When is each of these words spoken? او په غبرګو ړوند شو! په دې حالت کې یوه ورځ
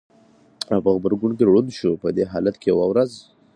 او 0.73 0.79
په 0.83 0.89
غبرګو 0.95 1.27
ړوند 1.49 1.69
شو! 1.79 1.91
په 2.01 2.07
دې 2.15 2.23
حالت 2.31 2.55
کې 2.61 2.67
یوه 2.71 2.85
ورځ 2.89 3.11